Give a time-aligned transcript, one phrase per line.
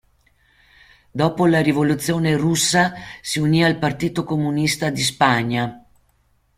[1.11, 5.85] Dopo la rivoluzione russa, si unì al Partito Comunista di Spagna.